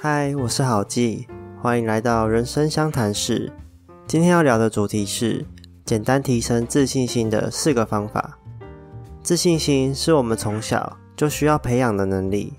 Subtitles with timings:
[0.00, 1.26] 嗨，我是郝记，
[1.62, 3.52] 欢迎来到人生相谈室。
[4.06, 5.44] 今天要聊的主题是
[5.84, 8.38] 简单提升自信心的四个方法。
[9.22, 12.54] 自信心是我们从小就需要培养的能力，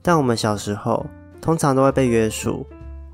[0.00, 1.06] 但我们小时候
[1.40, 2.64] 通常都会被约束，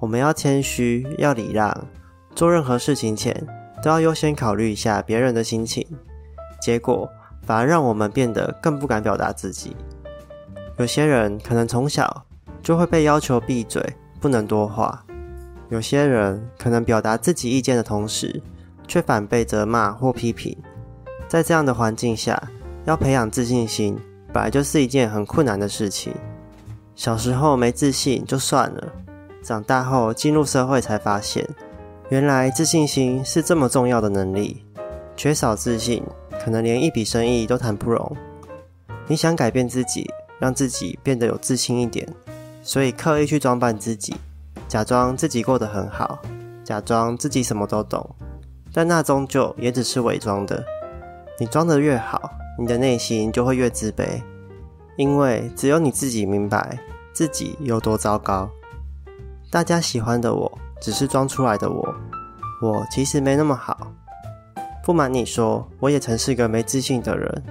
[0.00, 1.86] 我们要谦虚，要礼让，
[2.34, 3.46] 做任何事情前
[3.82, 5.86] 都要优先考虑一下别人的心情，
[6.60, 7.08] 结果
[7.42, 9.74] 反而让我们变得更不敢表达自己。
[10.78, 12.25] 有些人可能从小
[12.66, 13.80] 就会被要求闭嘴，
[14.18, 14.92] 不能多话；
[15.68, 18.42] 有些人可能表达自己意见的同时，
[18.88, 20.58] 却反被责骂或批评。
[21.28, 22.50] 在这样的环境下，
[22.84, 23.96] 要培养自信心，
[24.32, 26.12] 本来就是一件很困难的事情。
[26.96, 28.92] 小时候没自信就算了，
[29.44, 31.48] 长大后进入社会才发现，
[32.08, 34.64] 原来自信心是这么重要的能力。
[35.14, 36.02] 缺少自信，
[36.44, 38.16] 可能连一笔生意都谈不拢。
[39.06, 42.04] 你想改变自己，让自己变得有自信一点，
[42.66, 44.16] 所以刻意去装扮自己，
[44.66, 46.18] 假装自己过得很好，
[46.64, 48.04] 假装自己什么都懂，
[48.72, 50.64] 但那终究也只是伪装的。
[51.38, 54.20] 你装得越好，你的内心就会越自卑，
[54.96, 56.76] 因为只有你自己明白
[57.12, 58.50] 自己有多糟糕。
[59.48, 61.94] 大家喜欢的我，只是装出来的我，
[62.60, 63.92] 我其实没那么好。
[64.82, 67.42] 不瞒你说，我也曾是个没自信的人，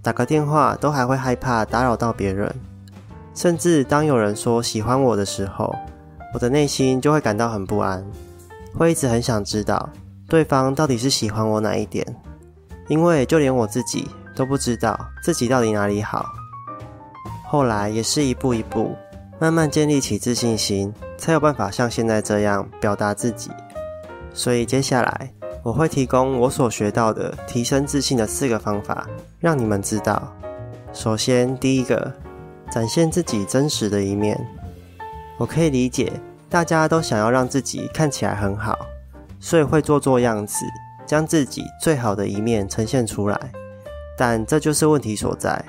[0.00, 2.50] 打个电话都还会害怕打扰到别人，
[3.34, 5.74] 甚至当有人说喜欢我的时候，
[6.32, 8.04] 我的内心就会感到很不安，
[8.74, 9.90] 会一直很想知道
[10.28, 12.06] 对方到底是喜欢我哪一点，
[12.88, 16.24] 因为就连我自己都不知道自己到底哪里好。
[17.46, 18.94] 后来也是一步一步，
[19.38, 23.50] 慢慢建立起自信心，才有办法像现在这样表达自己。
[24.32, 25.32] 所以接下来
[25.62, 29.06] 我会提供我所学到的提升自信的四个方法，
[29.38, 30.32] 让你们知道。
[30.92, 32.12] 首先，第一个，
[32.74, 34.36] 展现自己真实的一面。
[35.38, 36.12] 我可以理解
[36.48, 38.76] 大家都想要让自己看起来很好，
[39.38, 40.66] 所以会做做样子，
[41.06, 43.40] 将自己最好的一面呈现出来。
[44.18, 45.64] 但这就是问题所在。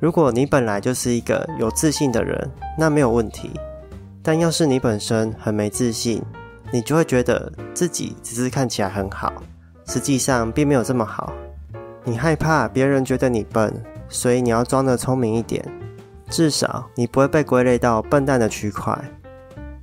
[0.00, 3.50] 如果你本来就是一个有自信的人，那没有问题。
[4.22, 6.22] 但要是你本身很没自信，
[6.72, 9.30] 你就会觉得自己只是看起来很好，
[9.86, 11.34] 实际上并没有这么好。
[12.02, 13.70] 你害怕别人觉得你笨，
[14.08, 15.62] 所以你要装得聪明一点，
[16.30, 18.96] 至少你不会被归类到笨蛋的区块。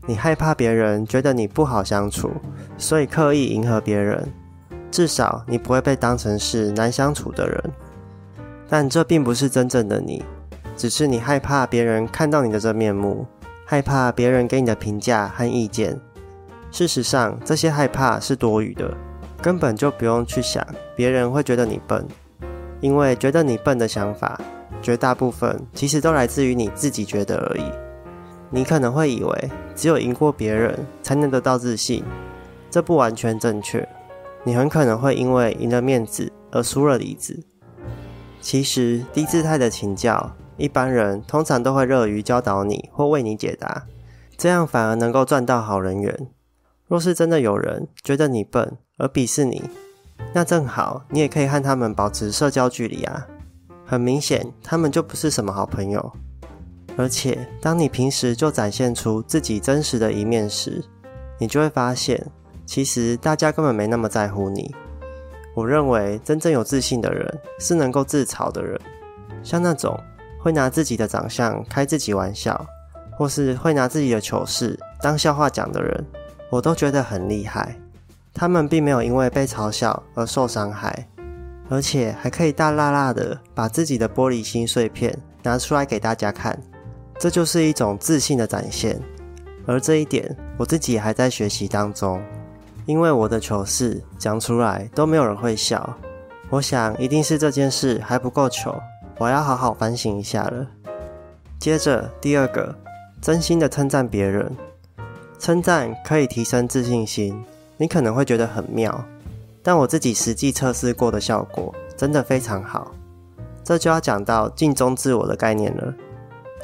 [0.08, 2.32] 你害怕别人觉得你不好相处，
[2.78, 4.26] 所以刻意迎合别人，
[4.90, 7.62] 至少你不会被当成是难相处的人。
[8.70, 10.24] 但这并不是真正的你，
[10.78, 13.28] 只是你害怕别人看到你的真面目，
[13.66, 16.00] 害怕别人给你的评价和意见。
[16.72, 18.94] 事实上，这些害怕是多余的，
[19.42, 20.66] 根本就不用去想
[20.96, 22.06] 别人会觉得你笨，
[22.80, 24.40] 因为觉得你笨的想法，
[24.88, 27.64] 绝大部分其实都来自于你自己觉得而已。
[28.50, 32.06] 你可能会以为只有赢过别人才能得到自信，
[32.72, 33.86] 这不完全正确。
[34.46, 37.44] 你很可能会因为赢了面子而输了里子。
[38.40, 43.84] 其实低姿态的请教，一般人通常都会乐于教导你或为你解答，
[44.38, 46.30] 这样反而能够赚到好人缘。
[46.88, 49.62] 若是真的有人觉得你笨而鄙视你，
[50.32, 53.28] 那正好你也可以和他们保持社交距离啊。
[53.88, 56.14] 很明显，他们就不是什么好朋友。
[56.98, 60.84] 而且，当你平时就展现出自己真实的一面时，
[61.40, 62.22] 你就会发现，
[62.66, 64.76] 其实大家根本没那么在乎你。
[65.56, 68.78] 我认为真正有自信的人是能够自嘲的人，
[69.42, 69.98] 像那种
[70.40, 72.66] 会拿自己的长相开自己玩笑，
[73.18, 76.06] 或是会拿自己的糗事当笑话讲的人，
[76.50, 77.80] 我都觉得很厉害。
[78.34, 81.08] 他们并没有因为被嘲笑而受伤害，
[81.70, 86.58] 而且还可以大辣辣的把自己的玻璃心碎片拿出来给大家看，
[87.20, 89.00] 这就是一种自信的展现。
[89.66, 92.22] 而这一点，我自己还在学习当中。
[92.86, 95.94] 因为我的糗事讲出来都没有人会笑，
[96.50, 98.82] 我想一定是这件事还不够糗，
[99.18, 100.66] 我要好好反省一下了。
[101.60, 102.74] 接着第二个，
[103.22, 104.50] 真心的称赞别人，
[105.38, 107.44] 称赞可以提升自信心。
[107.76, 109.04] 你可能会觉得很妙，
[109.68, 112.96] 但我自己实际测试过的效果真的非常好。
[113.66, 115.94] 这就要讲到镜中自我的概念了。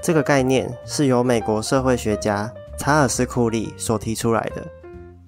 [0.02, 4.66] 这个概念是由美国社会学家查尔斯库利所提出来的。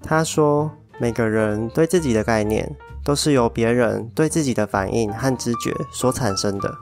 [0.02, 0.72] 他说。
[0.98, 2.74] 每个人对自己的概念
[3.04, 6.74] 都是由别人对自己的反应和知觉所产生的。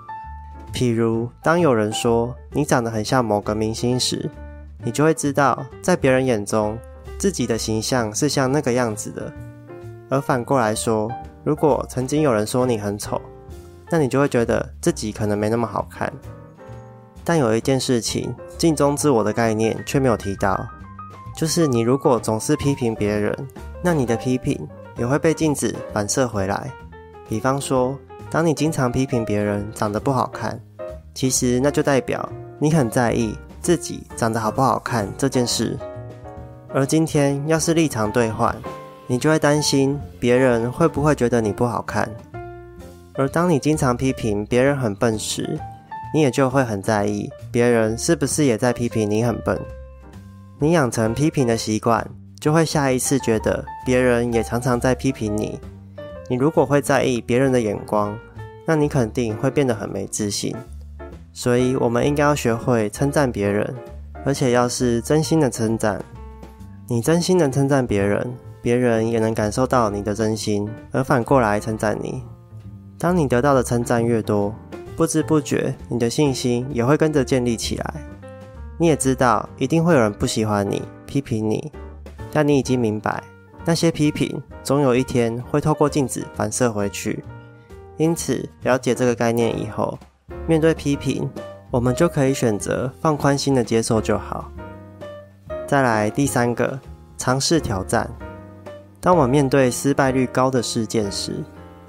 [0.72, 4.30] 譬如，当有人说你长得很像某个明星时，
[4.84, 6.78] 你就会知道，在别人眼中，
[7.18, 9.34] 自己的形象是像那个样子的。
[10.14, 11.12] 而反过来说，
[11.44, 13.20] 如果曾经有人说你很丑，
[13.90, 16.14] 那你就会觉得自己可能没那么好看。
[17.24, 20.68] 但有一件事情，镜中自我的概念却没有提到，
[21.36, 23.36] 就是你如果总是批评别人，
[23.82, 24.56] 那你的批评
[25.00, 26.72] 也会被镜子反射回来。
[27.28, 27.98] 比方说，
[28.30, 30.62] 当你经常批评别人长得不好看，
[31.16, 32.30] 其实那就代表
[32.60, 35.76] 你很在意自己长得好不好看这件事。
[36.72, 38.56] 而今天要是立场兑换，
[39.08, 42.10] 你就会担心别人会不会觉得你不好看。
[43.16, 45.60] 而当你经常批评别人很笨时，
[46.14, 49.60] 你也就会很在意别人是不是也在批评你很笨。
[50.60, 52.08] 你养成批评的习惯，
[52.40, 55.60] 就会下一次觉得别人也常常在批评你。
[56.30, 58.18] 你如果会在意别人的眼光，
[58.66, 60.56] 那你肯定会变得很没自信。
[61.34, 63.76] 所以，我们应该要学会称赞别人，
[64.24, 66.00] 而且要是真心的称赞。
[66.88, 68.32] 你真心的称赞别人，
[68.64, 72.24] 别人也能感受到你的真心，而反过来称赞你。
[72.98, 74.56] 当你得到的称赞越多，
[74.96, 77.94] 不知不觉你的信心也会跟着建立起来。
[78.80, 81.70] 你也知道，一定会有人不喜欢你、批评你，
[82.32, 83.22] 但你已经明白，
[83.66, 87.22] 那些批评总有一天会透过镜子反射回去。
[87.98, 90.00] 因此，了解这个概念以后，
[90.48, 91.30] 面对批评，
[91.70, 94.50] 我们就可以选择放宽心的接受就好。
[95.68, 96.80] 再来第三个，
[97.18, 98.10] 尝试挑战。
[99.04, 101.36] 当我面对失败率高的事件时，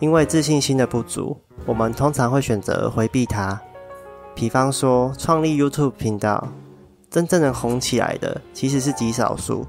[0.00, 3.58] 因为自信心的不足，我们通常会选择回避它。
[4.34, 6.48] 比方说，创立 YouTube 频道，
[7.08, 9.64] 真正能红起来的其实是极少数。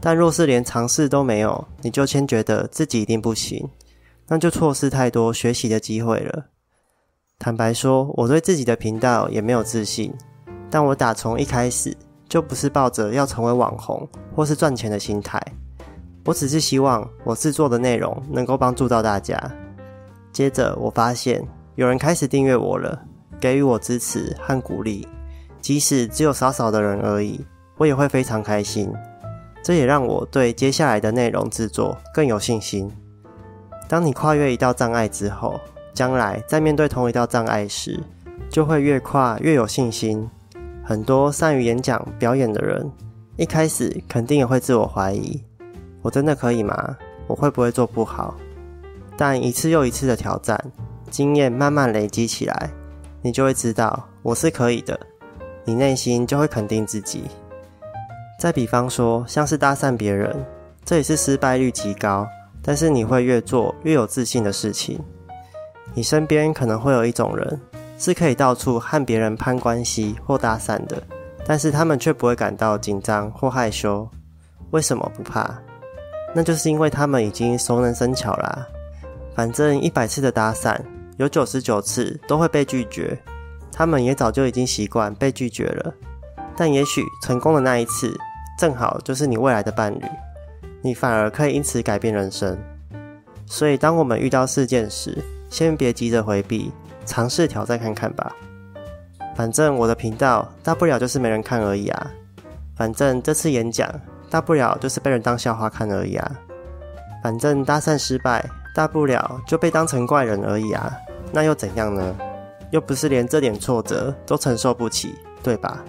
[0.00, 3.68] 但若是连尝试都没有，你就先觉得自己一定不行，
[4.28, 6.44] 那就错失太多学习的机会了。
[7.36, 10.14] 坦白说，我对自己的频道也没有自信，
[10.70, 11.92] 但我打从一开始
[12.28, 15.42] 就不是抱着要成为网红或是赚钱的心态，
[16.26, 19.40] 我只是希望我制作的内容能够帮助到大家。
[20.32, 21.46] 接着，我发现
[21.76, 23.00] 有人开始订阅我了，
[23.40, 25.06] 给予我支持和鼓励，
[25.60, 27.46] 即使只有少少的人而已，
[27.78, 28.92] 我也会非常开心。
[29.62, 32.90] 这也让我对接下来的内容制作更有信心。
[33.88, 35.60] 当你跨越一道障碍之后，
[35.94, 38.00] 将来在面对同一道障碍时，
[38.50, 40.28] 就会越跨越有信心。
[40.84, 42.90] 很多善于演讲、表演的人，
[43.36, 45.42] 一开始肯定也会自我怀疑：
[46.06, 46.96] 我真的可以吗？
[47.26, 48.32] 我会不会做不好？
[49.16, 50.56] 但一次又一次的挑战，
[51.10, 52.70] 经验慢慢累积起来，
[53.22, 54.96] 你就会知道我是可以的。
[55.64, 57.24] 你内心就会肯定自己。
[58.38, 60.32] 再比方说，像是搭讪别人，
[60.84, 62.24] 这也是失败率极高，
[62.62, 65.00] 但是你会越做越有自信的事情。
[65.92, 67.60] 你身边可能会有一种人，
[67.98, 71.02] 是可以到处和别人攀关系或搭讪的，
[71.44, 74.08] 但是他们却不会感到紧张或害羞。
[74.70, 75.58] 为什么不怕？
[76.36, 78.66] 那就是因为他们已经熟能生巧啦。
[79.34, 80.78] 反正一百次的搭讪，
[81.16, 83.18] 有九十九次都会被拒绝，
[83.72, 85.94] 他们也早就已经习惯被拒绝了。
[86.54, 88.14] 但也许成功的那一次，
[88.58, 90.02] 正好就是你未来的伴侣，
[90.82, 92.54] 你反而可以因此改变人生。
[93.46, 95.16] 所以，当我们遇到事件时，
[95.48, 96.70] 先别急着回避，
[97.06, 98.30] 尝试挑战看看吧。
[99.34, 102.10] 反正我的频道大不了就是没人看而已啊。
[102.74, 103.88] 反正这次演讲
[104.30, 106.30] 大不了就是被人当笑话看而已啊。
[107.22, 108.44] 反正搭讪失败。
[108.74, 110.92] 大不了就被当成怪人而已啊，
[111.32, 112.14] 那又怎样呢？
[112.70, 115.82] 又不是连这点挫折都承受不起，对吧？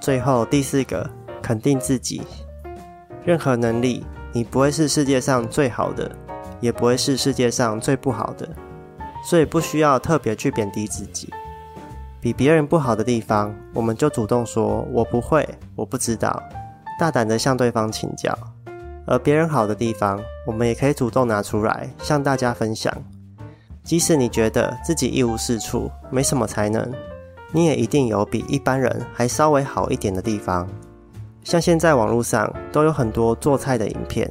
[0.00, 1.06] 最后第四个，
[1.42, 2.22] 肯定自己。
[3.26, 6.10] 任何能力，你不会是世界上最好的，
[6.60, 8.48] 也不会是世界上最不好的，
[9.22, 11.28] 所以不需要特别去贬低自己。
[12.22, 15.46] 比别人不好的地方，我们就主动说“我不会，
[15.76, 16.42] 我不知道”，
[17.00, 18.36] 大胆的向对方请教。
[19.06, 22.94] 而别人好的地方，我们也可以主动拿出来向大家分享。
[23.82, 26.92] 即使你觉得自己一无是处，没什么才能，
[27.52, 30.68] 你也一定有比一般人还稍微好一点的地方。
[31.42, 34.30] 像现在网络上都有很多做菜的影片，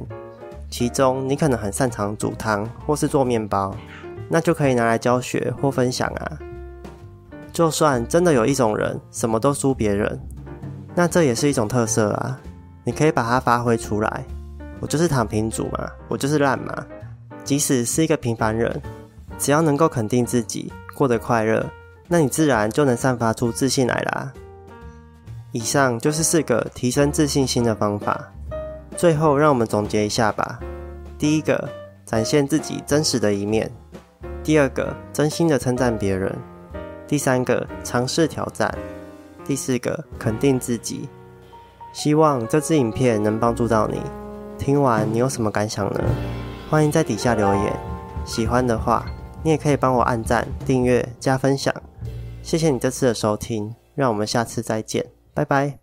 [0.70, 3.74] 其中你可能很擅长煮汤或是做面包，
[4.28, 6.38] 那就可以拿来教学或分享啊。
[7.52, 10.20] 就算真的有一种人什么都输别人，
[10.94, 12.40] 那这也是一种特色啊，
[12.84, 14.24] 你可以把它发挥出来。
[14.80, 16.86] 我就是躺平族嘛，我就是烂嘛。
[17.44, 18.80] 即使是一个平凡人，
[19.38, 21.64] 只要能够肯定自己，过得快乐，
[22.08, 24.32] 那你自然就能散发出自信来啦。
[25.52, 28.32] 以上就是四个提升自信心的方法。
[28.96, 30.60] 最后，让我们总结一下吧。
[31.18, 31.68] 第一个，
[32.06, 33.68] 展现自己真实的一面；
[34.44, 36.30] 第二个，真心的称赞别人；
[37.08, 38.70] 第三个，尝试挑战；
[39.44, 41.08] 第四个，肯定自己。
[41.92, 44.00] 希望这支影片能帮助到你。
[44.58, 46.00] 听完你有什么感想呢？
[46.68, 47.76] 欢迎在底下留言。
[48.24, 49.04] 喜欢的话，
[49.42, 51.74] 你也可以帮我按赞、订阅、加分享。
[52.42, 55.04] 谢谢你这次的收听，让我们下次再见，
[55.34, 55.79] 拜拜。